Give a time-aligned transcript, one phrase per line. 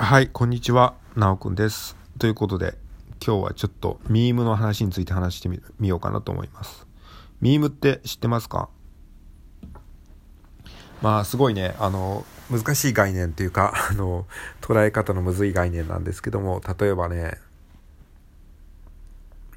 [0.00, 1.96] はい、こんにちは、なおくんです。
[2.20, 2.78] ということで、
[3.20, 6.86] 今日はちょっとミームの話について話してみようかなと思います。
[7.40, 8.68] ミームって知ってますか？
[11.02, 14.28] まあ、すごいね、あの、難しい概念というか、 あの、
[14.60, 17.36] 捉え方のむずい概念なんですけども、例えばね、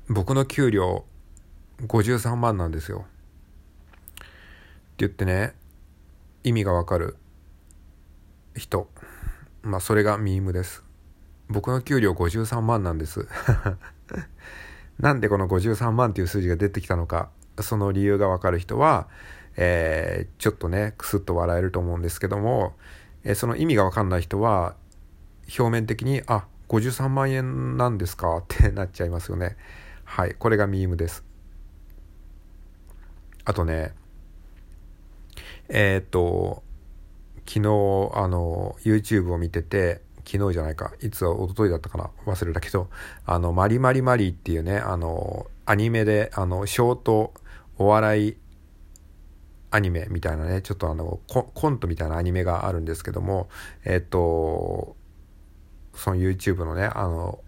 [0.10, 1.06] 僕の給料
[1.84, 3.06] 53万なんですよ。
[3.06, 4.26] って
[4.98, 5.54] 言ってね、
[6.44, 7.16] 意味がわかる
[8.56, 8.90] 人。
[9.64, 10.84] まあ、それがミームです。
[11.50, 13.28] 僕の給料53万なんです。
[15.00, 17.30] なんでこの53万っていう数字が出てきたのか、
[17.60, 19.08] その理由がわかる人は、
[19.58, 22.76] えー、ちょっとね、くすっと笑えると思うんですけども、
[23.24, 24.76] えー、その意味がわかんない人は、
[25.58, 28.38] 表面的に、あ、53万円なんですか？
[28.38, 29.58] ってなっちゃいますよね。
[30.06, 31.24] はい、これがミームです。
[33.44, 33.94] あとね、
[35.68, 36.64] えー、っと、
[37.52, 37.68] 昨日、
[38.14, 42.90] あの、YouTube を見てて、昨日じゃないか、いつは一昨日だったかな、忘れたけど、
[43.26, 47.34] あの、マリマリマリっていうね、あの、アニメで、あの、ショート
[47.78, 48.38] お笑い
[49.70, 53.50] アニメみたいなね、ちょっとあの、コントみたいなアニメがあるんですけども、
[53.84, 54.96] えっと、
[55.94, 57.42] その YouTube のね、あの、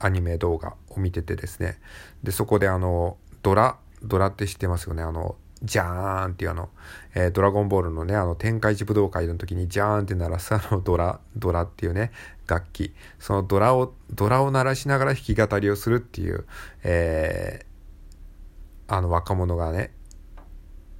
[0.00, 1.78] アニメ動画を見ててですね、
[2.22, 6.70] で、そこであの、ドラ、ドラって知ってますよね、あの、ジャーンっていうあの、
[7.14, 12.10] えー、ドラゴンボールのね、あの、天下一武道会の時にジャーンって鳴らすあの、 ドラ、ドラっていうね、
[12.48, 12.94] 楽器。
[13.20, 16.46] そのドラを、ドラを鳴らしながら弾き語りをするっていう、
[16.82, 19.92] えー、あの、若者がね、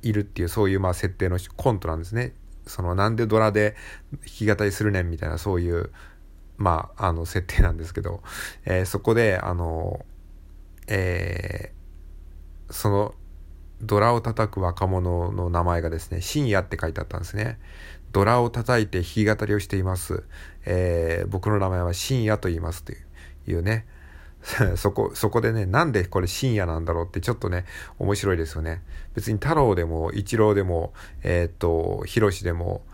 [0.03, 2.35] いるっていう、そういうまあ設定のコントなんですね。
[2.67, 3.75] その、なんでドラで
[4.13, 5.91] 弾き語りするねんみたいな、そういう、
[6.57, 8.23] まあ、あの、設定なんですけど、
[8.65, 10.05] えー、そこで、あの、
[10.87, 13.15] えー、その
[13.83, 17.59] ドラを叩く若者の名前がですね、深夜って書いてあったんですね。
[18.13, 20.25] ドラを叩いて弾き語りをしています。
[20.65, 23.87] えー、僕の名前は深夜と言いますというね。
[24.77, 27.65] そこ、そこでね、なんでこれ深夜なんだろうってちょっとね、
[27.99, 28.83] 面白いですよね。
[29.15, 30.93] 別に太郎でも、一郎でも、
[31.23, 32.85] えー、っと、広しでも、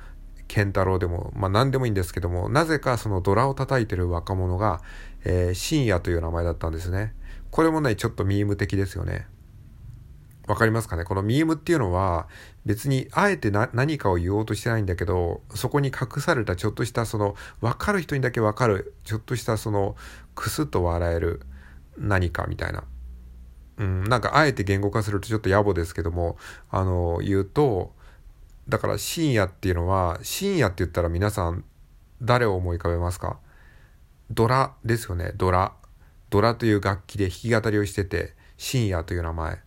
[0.47, 4.81] 健太郎でも、まあ何でもいいんですけども、なぜかそのドラを叩いてる若者が、
[5.25, 7.15] えー、深夜という名前だったんですね。
[7.51, 9.27] これもね、ちょっとミーム的ですよね。
[10.49, 11.05] わかりますかね？
[11.05, 12.27] このミームっていうのは
[12.65, 19.95] 別にあえて何かを言おうとしてないんだけどそこに隠されたちょっとしたその分かる人にだけ分かるちょっとしたその
[20.35, 21.43] クスッと笑える
[21.99, 22.85] 何かみたいな。
[23.77, 26.37] うん、なんかあえて言語化するとちょっと野暮ですけども
[26.71, 27.93] あの言うと
[28.69, 31.65] だから深夜っていうのは深夜って言ったら皆さん
[32.21, 33.39] 誰を思い浮かべますか？
[34.31, 35.75] ドラですよねドラ。
[36.31, 39.61] ドラという楽器で弾き語りをしてて深夜という名前。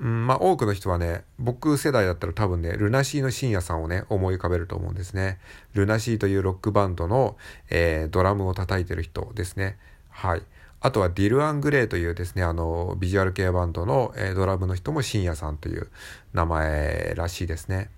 [0.00, 5.38] うん、まあ多くの人はね、僕世代だったら多分ね、ルナシーの深夜さんをね、思い浮かべると思うんですね。
[5.74, 7.36] ルナシーというロックバンドの、
[7.68, 9.76] えー、ドラムを叩いてる人ですね。
[10.08, 10.42] はい。
[10.80, 15.90] あとはディル・アン・グレイというですね、あの、ビジュアル系バンドの、えー、ドラムの人も深夜さんという
[16.32, 17.90] 名前らしいですね。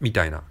[0.00, 0.42] みたいな。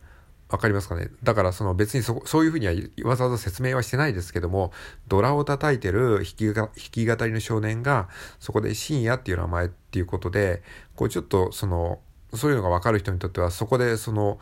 [0.49, 1.09] わかりますかね？
[1.23, 4.71] だからその別にそそういうふうにはわざわざ説明はしてないですけども、
[5.07, 8.07] ドラを叩いてる弾き弾き語りの少年が、
[8.39, 10.63] そこで深夜っていう名前っていうことで、
[10.95, 11.99] こうちょっとその、
[12.33, 14.39] そういうのがわかる人にとっては、そこでその、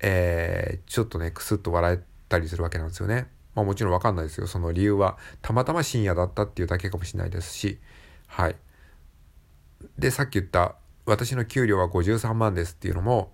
[0.00, 3.28] えー、ちょっとね、くすっと笑えたりするわけなんですよね。
[3.54, 4.46] まあもちろんわかんないですよ。
[4.46, 7.78] その理由は、たまたま深夜だったっていうだけかもしれないですし、
[8.28, 8.56] はい。
[9.98, 13.32] で、さっき言った、私の給料は53万ですっていうのも、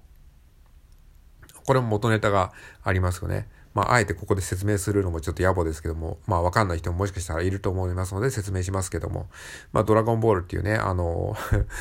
[1.66, 2.52] これも元ネタが
[2.82, 3.46] ありますよね。
[3.74, 9.26] まあ、あえてここで説明するのもちょっと野暮ですけども、まあ、わかんない人ももしかしたらいると思いますので説明しますけども、
[9.72, 11.36] まあ、ドラゴンボールっていうね、あの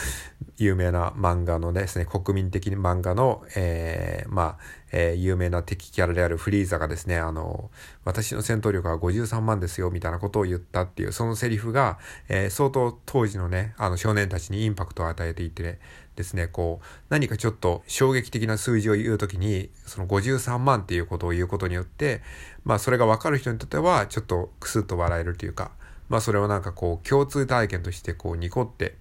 [0.57, 7.71] 有名な漫画のですね、国民的漫画の、えー、まあ、えー、有名な敵キャラであるフリーザがですね、あの、
[8.05, 11.97] 私の戦闘力は53万ですよ、みたいなことを言ったっていう、そのセリフが、
[12.29, 15.79] えー、相当当時のね、あの少年たちにインパクトを与えていて、ね、
[16.15, 22.21] ですね、こう、何かちょっと衝撃的な数字を言うときに、その53万っていうことを言うことによって、
[22.63, 25.71] まあそれがわかる人にとっては、ちょっとクスッと笑えるというか、
[26.07, 28.95] まあそれをなんかこう、共通体験としてこう、ニコって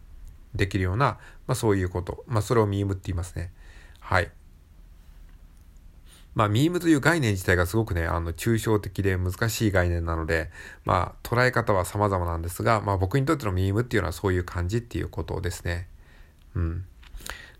[0.54, 2.24] できるような、まあそういうこと。
[2.26, 3.52] まあそれをミームって言いますね。
[4.00, 4.30] はい。
[6.34, 10.50] まあ、ミームという概念自体がすごくね、あの、抽象的で難しい概念なので、
[10.84, 15.88] まあ、捉え方は様々なんですが、まあ、僕にとってのミームっていうのはそういう感じっていうことですね。
[16.54, 16.84] うん。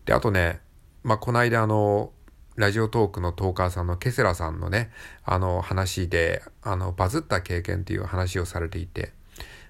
[0.06, 0.60] で、あとね、
[1.04, 2.12] まあ、この間あの、
[2.56, 4.90] ラジオトークのトーカーさんのケセラさんのね、
[5.24, 9.12] あの話で、あの、バズった経験っていう話をされていて、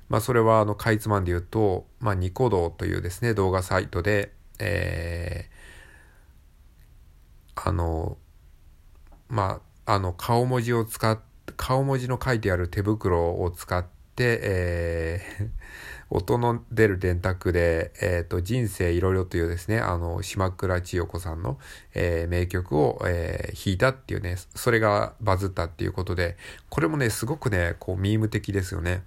[0.09, 8.17] まあ、それはあの、かいつまんで言うと、まあ、ニコ動というですね、動画サイトで、えー、あの、
[9.33, 11.19] まあ、あの顔文字を使っ
[11.57, 13.89] 顔文字の書いてある手袋を使って、
[14.43, 15.49] えー
[16.15, 21.59] 音の出る電卓で、えっ、ー、と、人生いろいろというですね、あの、島倉千代子さんの、
[21.95, 26.37] えー、名曲を、えー、弾いたっていうね、それがバズったっていうことで、
[26.69, 29.03] これもね、すごくね、こう、ミーム的ですよね。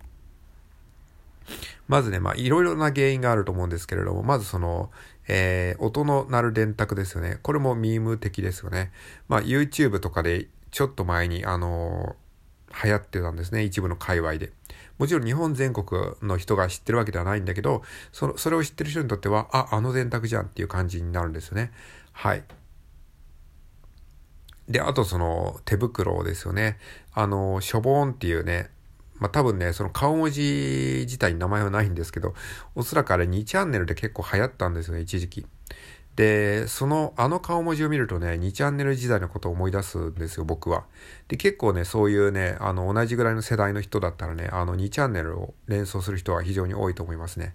[1.88, 4.90] まずね、まあ、いろいろな原因があると思うんですけれども、まずその、
[5.28, 7.40] えー、音の鳴る電卓ですよね。
[7.42, 8.92] これもミーム的ですよね。
[9.28, 13.64] まあ、YouTube とかでちょっと前に、あのー、流行ってたんですね。
[13.64, 14.52] 一部の界隈で。
[14.98, 21.72] もちろん日本全国の人が知ってるわけではないんだけど、その、それを知ってる人にとっては、あ、あの電卓じゃんっていう感じになるんですよね。
[22.12, 22.44] はい。
[24.70, 26.78] で、あとその手袋ですよね。
[27.14, 28.70] あの、しょぼーんっていうね、
[29.18, 32.34] まあ、多分ね、その顔文字自体に名前はないんですけど、
[32.76, 35.46] おそらくあれ2チャンネルで結構流行ったんですよね、一時期。
[36.16, 40.86] で、その、あの顔文字を見るとね、2チャンネル時代のことを思い出すんですよ、僕は。
[41.28, 47.54] で、結構ね、そういうね、あの、同じぐらいの世代の人だったらね、あの、2チャンネルを連想する人は非常に多いと思いますね。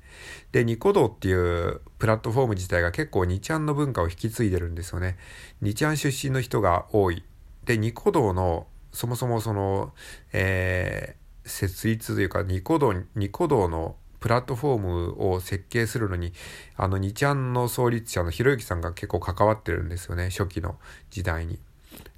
[0.52, 5.16] で、ニコ動っていうプラットフォーム自体が結構2チャンの文化を引き継いでるんですよね。
[5.62, 7.24] 2チャン出身の人が多い。
[7.64, 9.94] で、ニコ動の、そもそもその、
[10.34, 11.19] えー、
[11.50, 16.32] 設立というか、ニコ動、ニコ動のプラットフォームを設計するのに、
[16.76, 20.78] あの、2ちゃんの創立者のひろゆきさんが結構関わってるんですよね、初期の
[21.10, 21.58] 時代に。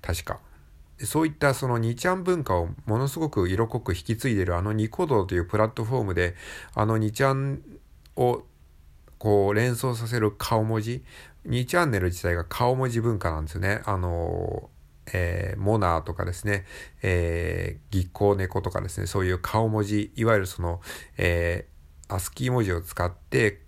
[0.00, 0.40] 確か。
[0.98, 6.34] そういったその2ちゃん文化をものすごく色濃く引き継いでるあのニコ動というプラットフォームで、
[6.74, 7.60] あの2ちゃん
[8.16, 8.42] を
[9.18, 11.04] こう連想させる顔文字、
[11.46, 13.80] 2チャンネル自体が顔文字文化なんですよね。
[13.84, 14.68] あの
[15.06, 16.64] えー、モナーとかですね、
[17.02, 20.80] えー、ぎっこう猫とかですね、そういう顔文字、いわゆるその、
[21.18, 21.66] え
[22.08, 23.62] アスキー文字を使って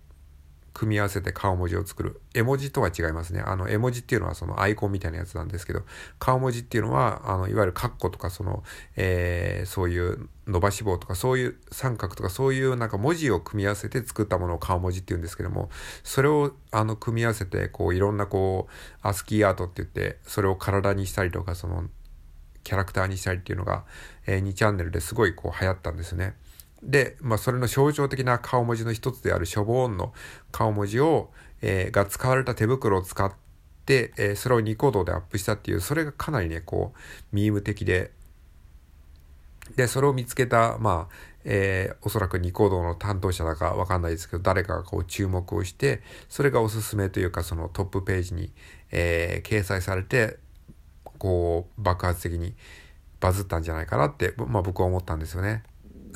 [0.75, 2.21] 組み合わせて顔文字を作る。
[2.33, 3.39] 絵文字とは違いますね。
[3.39, 5.83] あの、絵文字っていうのはそのアイコンみたいなやつなんですけど、
[6.19, 8.61] 顔文字っていうのは、あの、いわゆるカッコとかその、
[8.97, 15.69] えー、そういう伸ばし棒とかそういう三角とかそういうなんか文字を組み合わせて作ったものを顔文字って言うんですけども、
[16.03, 21.85] それをあの、組み合わせて、こう、いろんなこう、アスキーアートって言って、それを体にしたりとか、その、
[22.65, 23.85] キャラクターにしたりっていうのが、
[24.25, 26.33] えー、2チャンネルですごいこう流行ったんですね。
[26.85, 30.13] で、まあ、それの象徴的な顔文字の一つであるしょぼーんの
[30.51, 33.33] 顔文字を、えー、が使われた手袋を使っ
[33.85, 38.11] て、えー、それをニコ動でアップしたっていう、それがかなりね、こう、ミーム的で、
[39.75, 48.51] で、それを見つけた、まあ、えー、おそらくニコ動の担当者だかわかんないですけど、誰かがこう注目をして、それがおすすめというか、そのトップページに、
[48.91, 50.37] えー、掲載されて、
[51.17, 52.55] こう、爆発的に
[53.19, 55.63] バズったんじゃないかなって、まあ僕は思ったんですよね。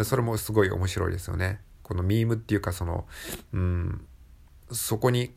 [0.04, 1.60] それもすごい面白いですよね。
[1.84, 3.08] このミームっていうかその、
[3.54, 4.06] うん、
[4.72, 5.34] そこに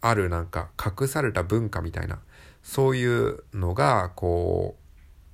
[0.00, 2.20] あるなんか隠された文化みたいな、
[2.62, 4.88] そういうのがこう、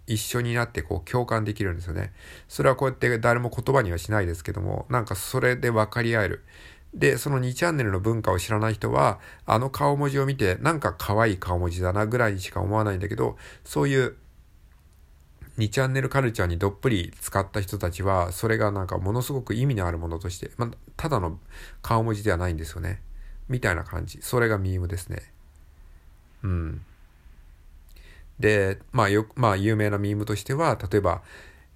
[0.07, 2.13] 一緒になってこう共感できるんですよね。
[2.49, 6.45] それはこうやって誰も言葉にはしないですけども、なんかそれで分かり合える。
[6.95, 14.17] で、その2チャンネルの文化を知らない人は、あの顔文字を見て、なんか可愛い顔文字だなぐらいにしか思わないんだけど、そういう
[15.59, 21.39] 2チャンネルカルチャーにどっぷり使った人たちは、それがなんかものすごく意味のあるものとして、まあ、ただの
[21.83, 23.01] 顔文字ではないんですよね。
[23.49, 24.19] みたいな感じ。
[24.23, 25.23] それがミームですね。
[26.43, 26.85] うん。
[28.39, 31.23] で、まあよく、まあ有名なミームとしては、例えば、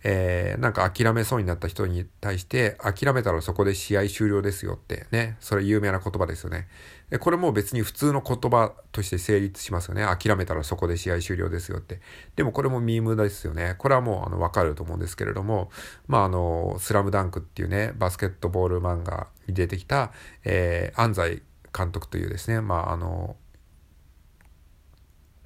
[0.04, 6.68] えー、なんか諦めそうになった人に対して、諦めたらそこで試合終了ですよってね、それ有名な言葉ですよね。
[7.10, 10.04] でこれも別に普通の言葉として成立しますよね。
[10.04, 12.00] 諦めたらそこで試合終了ですよって。
[12.36, 13.74] でもこれもミームですよね。
[13.78, 15.70] これはもうあのわかると思うんですけれども、
[16.06, 20.12] まああの、スラムダンクっていうね、バスケットボール漫画に出てきた、
[20.44, 21.42] えー、安西
[21.76, 23.36] 監督というですね、まああの、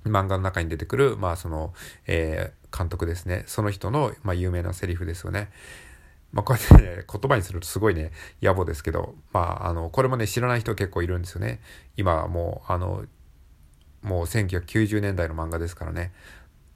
[0.04, 1.72] 漫画の中に出てくる、まあその、
[2.06, 3.44] えー、監督ですね。
[3.46, 5.50] その人の、まあ、有名なセリフですよね。
[6.32, 8.10] まあ、こうやってね、 言葉にするとすごいね、
[8.42, 11.60] 野暮ですけど、まあ、あの、これもね、知らない人結構いるんですよね。
[11.96, 13.04] 今はもう、あの、
[14.02, 16.12] もう1990年代の漫画ですからね。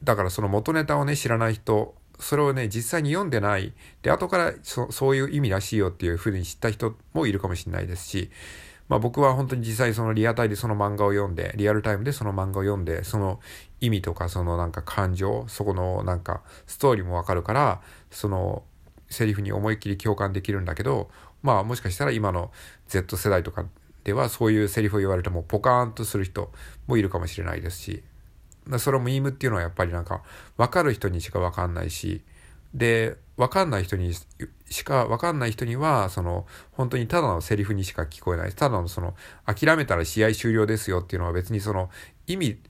[0.05, 3.73] だからその元ネタをね、知らない人、それをね、実際に読んでない。
[4.03, 8.31] で、後からそそういう意味らしいよっていうふうに知った人もいるかもしれないですし、
[8.89, 13.41] まあ僕は本当に実際そのリアタイでその漫画を読んで、リアルタイムでその漫画を読んで、その
[13.81, 18.63] 意味とかそのなんか感情、そこのなんかストーリーもわかるから、その
[19.09, 21.11] セリフに思いっきり共感できるんだけど、
[21.43, 22.51] まあもしかしたら今の
[22.89, 23.65] Z 世代とか
[24.05, 26.53] ではそういうセリフを言われてもポカーンとする人
[26.87, 28.03] もいるかもしれないですし、
[28.79, 30.23] そのミームっていうのはやっぱりなんか
[30.57, 32.23] 分かる人にしか分かんないし、
[32.77, 34.13] で、分かんない人に
[34.69, 38.53] しか、分かんない人には、その、本当にただのセリフにしか聞こえない。
[38.53, 39.15] ただのその、
[39.45, 41.91] 諦めたら試合終了ですよっていうのは別にその、
[42.27, 42.61] 意味、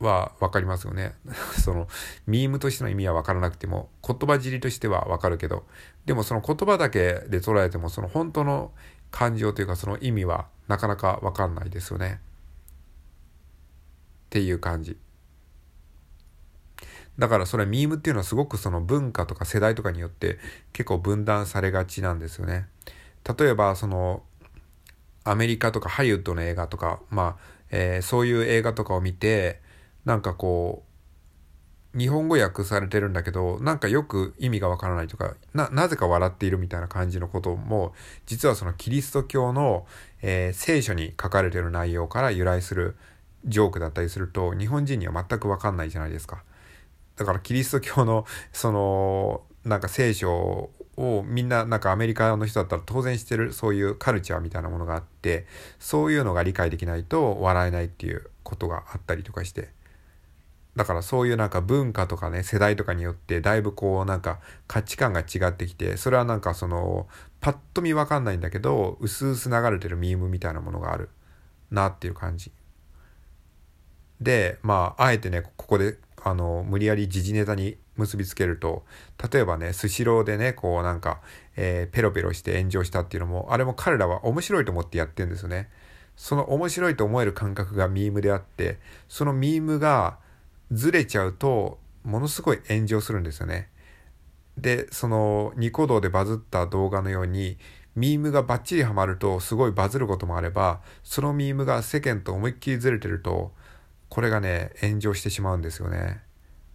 [0.00, 1.14] は分かりますよね。
[1.62, 1.88] その
[2.26, 5.66] ミームとしての意味は分からなくても言葉尻としては分かるけど
[6.04, 8.72] でもその言葉だけで捉えてもその本当の
[9.10, 12.20] 感情というかその意味はなかなか分かんないですよね。
[14.26, 14.98] っていう感じ。
[17.18, 20.38] だからそれミームっていうのはすごくその文化とか世代とかによって
[20.72, 22.66] 結構分断されがちなんですよね。
[23.38, 24.22] 例えばその
[25.24, 29.60] アメリカとかハリウッドの映画とかまあ、えー、そういう映画とかを見て
[30.04, 30.82] なんかこ
[31.94, 37.94] う日本語訳されてるんだけどなんかよく意味がわからないとかななぜか笑っているみたいな感じのことも
[38.26, 39.86] 実はそのキリスト教の、
[40.20, 42.96] えー、聖書に書かれてる内容から由来する
[43.46, 46.42] ジョークだったりすると日本人には全くわかんないじゃないですか。
[47.16, 55.46] だからキリスト教のそのなんか聖書をみんななんかアメリカの人だったら当然してるそういうカルチャーみたいなものがあって
[55.78, 59.70] そういうのが理解できないと笑えないっていうことがあったりとかして。
[60.76, 67.06] だからそういうなんか文化とかね世代とかによってだいぶこうなんか価値観が違ってきてそれはなんかその
[67.40, 71.10] パッと見わかんないんだけど薄々流れてるミームみたいなものがある
[71.70, 72.50] なっていう感じ。
[74.20, 78.84] でまああえてねここであの無理やり時事ネタに結びつけると
[79.30, 81.20] 例えばねスシローでねこうなんか、
[81.54, 85.68] えー、ペロペロして炎上したっていうのもあれも彼らは面白いと思ってやってるんですよね。
[86.16, 88.78] その面白いと思える感覚がミームであって
[89.08, 90.16] そのミームが
[90.72, 93.68] ずれちゃうとものすごい炎上するんですよね。
[94.56, 97.58] でそのニコ動でバズった動画のように
[97.96, 103.52] ミームがバッチリハマるとすごいバズることもあればそのミームが世間と思いっきりずれてると
[104.14, 106.20] これがね炎上してしまうんですよね。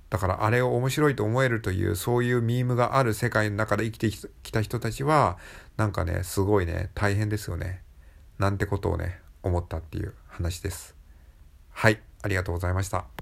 [0.09, 5.37] だからあれを面白いと思えるというそういうミームがある世界の中で生きてきた人たちは
[5.77, 7.81] なんかねすごいね大変ですよね。
[8.39, 10.97] なんてことをね思ったっていう話です。
[11.69, 13.18] はいありがとうございました。